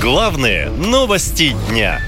[0.00, 2.00] Главные новости дня.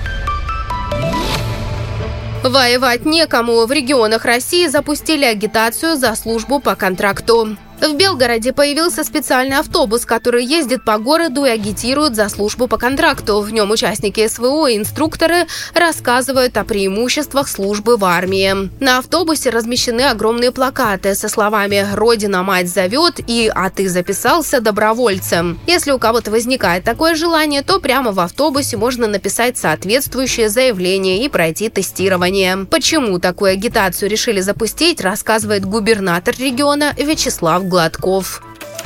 [2.42, 3.66] Воевать некому.
[3.66, 7.58] В регионах России запустили агитацию за службу по контракту.
[7.82, 13.40] В Белгороде появился специальный автобус, который ездит по городу и агитирует за службу по контракту.
[13.40, 18.70] В нем участники СВО и инструкторы рассказывают о преимуществах службы в армии.
[18.78, 25.58] На автобусе размещены огромные плакаты со словами «Родина, мать зовет» и «А ты записался добровольцем».
[25.66, 31.28] Если у кого-то возникает такое желание, то прямо в автобусе можно написать соответствующее заявление и
[31.28, 32.64] пройти тестирование.
[32.70, 38.42] Почему такую агитацию решили запустить, рассказывает губернатор региона Вячеслав Гладков.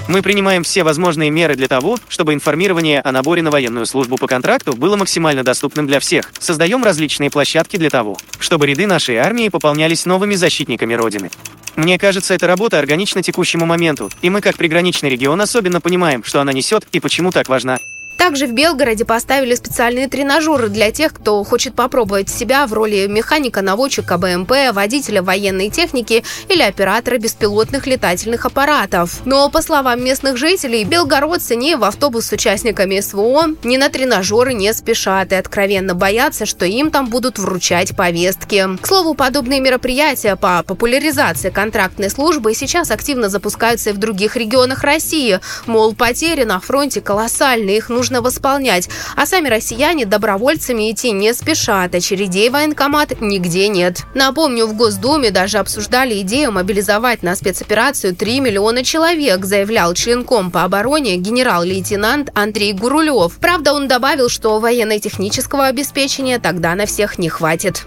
[0.06, 4.28] Мы принимаем все возможные меры для того, чтобы информирование о наборе на военную службу по
[4.28, 6.30] контракту было максимально доступным для всех.
[6.38, 11.32] Создаем различные площадки для того, чтобы ряды нашей армии пополнялись новыми защитниками Родины.
[11.74, 16.40] Мне кажется, эта работа органична текущему моменту, и мы, как приграничный регион, особенно понимаем, что
[16.40, 17.80] она несет и почему так важна.
[18.18, 23.62] Также в Белгороде поставили специальные тренажеры для тех, кто хочет попробовать себя в роли механика,
[23.62, 29.24] наводчика БМП, водителя военной техники или оператора беспилотных летательных аппаратов.
[29.26, 34.54] Но, по словам местных жителей, белгородцы ни в автобус с участниками СВО, ни на тренажеры
[34.54, 38.66] не спешат и откровенно боятся, что им там будут вручать повестки.
[38.80, 44.82] К слову, подобные мероприятия по популяризации контрактной службы сейчас активно запускаются и в других регионах
[44.82, 45.38] России.
[45.66, 48.88] Мол, потери на фронте колоссальные, их нужно нужно восполнять.
[49.16, 51.92] А сами россияне добровольцами идти не спешат.
[51.92, 54.04] Очередей военкомат нигде нет.
[54.14, 60.62] Напомню, в Госдуме даже обсуждали идею мобилизовать на спецоперацию 3 миллиона человек, заявлял членком по
[60.62, 63.38] обороне генерал-лейтенант Андрей Гурулев.
[63.40, 67.86] Правда, он добавил, что военно-технического обеспечения тогда на всех не хватит.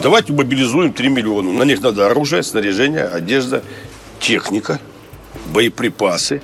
[0.00, 1.52] Давайте мобилизуем 3 миллиона.
[1.52, 3.62] На них надо оружие, снаряжение, одежда,
[4.18, 4.80] техника,
[5.46, 6.42] боеприпасы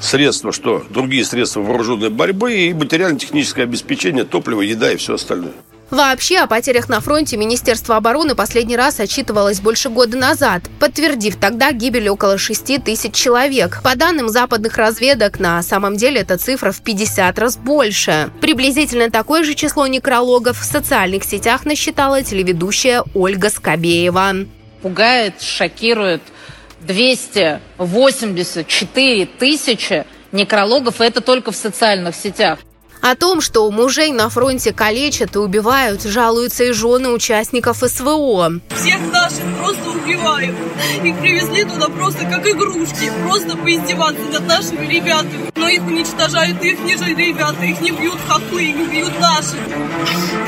[0.00, 5.54] средства, что другие средства вооруженной борьбы и материально-техническое обеспечение, топливо, еда и все остальное.
[5.90, 11.70] Вообще о потерях на фронте Министерство обороны последний раз отчитывалось больше года назад, подтвердив тогда
[11.70, 13.80] гибель около 6 тысяч человек.
[13.84, 18.30] По данным западных разведок, на самом деле эта цифра в 50 раз больше.
[18.40, 24.34] Приблизительно такое же число некрологов в социальных сетях насчитала телеведущая Ольга Скобеева.
[24.82, 26.22] Пугает, шокирует–
[26.80, 32.60] 284 тысячи некрологов, и это только в социальных сетях.
[33.08, 38.54] О том, что мужей на фронте калечат и убивают, жалуются и жены участников СВО.
[38.74, 40.56] Всех наших просто убивают.
[41.04, 45.52] Их привезли туда просто как игрушки, просто поиздеваться над нашими ребятами.
[45.54, 49.56] Но их уничтожают их не же ребята, их не бьют хохлы, их бьют наши.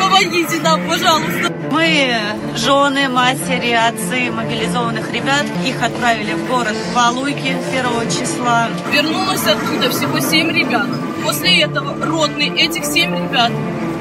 [0.01, 1.53] Помогите нам, пожалуйста.
[1.71, 2.19] Мы,
[2.57, 8.69] жены, матери, отцы мобилизованных ребят, их отправили в город Валуйки 1 числа.
[8.93, 10.89] Вернулось оттуда всего семь ребят.
[11.25, 13.51] После этого родный этих семь ребят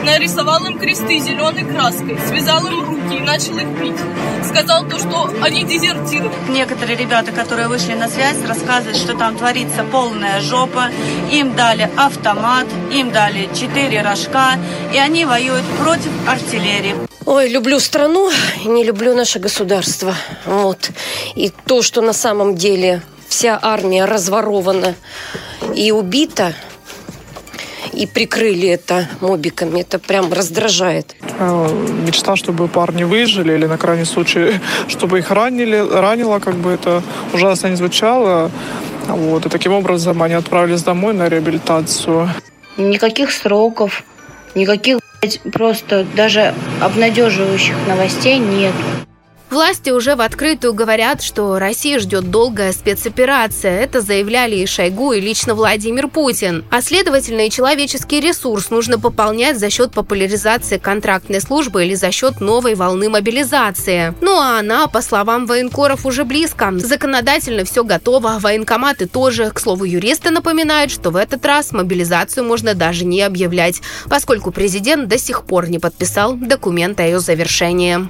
[0.04, 4.00] нарисовал им кресты зеленой краской, связал им руки и начал их бить.
[4.48, 6.32] Сказал то, что они дезертиры.
[6.50, 10.90] Некоторые ребята, которые вышли на связь, рассказывают, что там творится полная жопа.
[11.32, 14.54] Им дали автомат, им дали четыре рожка,
[14.94, 16.96] и они воюют против артиллерии.
[17.26, 18.32] Ой, люблю страну,
[18.64, 20.16] не люблю наше государство.
[20.46, 20.92] Вот.
[21.36, 24.96] И то, что на самом деле вся армия разворована
[25.76, 26.54] и убита,
[27.97, 29.81] и прикрыли это мобиками.
[29.81, 31.16] Это прям раздражает.
[31.40, 31.69] Э,
[32.06, 37.02] мечта, чтобы парни выжили, или на крайний случай, чтобы их ранили, ранило, как бы это
[37.34, 38.52] ужасно не звучало.
[39.07, 39.46] Вот.
[39.46, 42.30] И таким образом они отправились домой на реабилитацию.
[42.78, 44.03] Никаких сроков,
[44.53, 45.00] никаких
[45.52, 48.74] просто даже обнадеживающих новостей нет.
[49.50, 53.80] Власти уже в открытую говорят, что Россия ждет долгая спецоперация.
[53.80, 56.66] Это заявляли и Шойгу, и лично Владимир Путин.
[56.69, 62.41] А следовательно, и человеческий ресурс нужно пополнять за счет популяризации контрактной службы или за счет
[62.41, 64.13] новой волны мобилизации.
[64.19, 66.74] Ну а она, по словам военкоров, уже близко.
[66.75, 69.50] Законодательно все готово, военкоматы тоже.
[69.52, 75.07] К слову, юристы напоминают, что в этот раз мобилизацию можно даже не объявлять, поскольку президент
[75.07, 78.10] до сих пор не подписал документ о ее завершении.